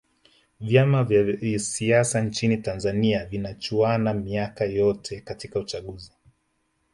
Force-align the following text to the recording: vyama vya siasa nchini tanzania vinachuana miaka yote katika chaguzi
vyama 0.59 1.03
vya 1.03 1.59
siasa 1.59 2.21
nchini 2.21 2.57
tanzania 2.57 3.25
vinachuana 3.25 4.13
miaka 4.13 4.65
yote 4.65 5.21
katika 5.21 5.63
chaguzi 5.63 6.11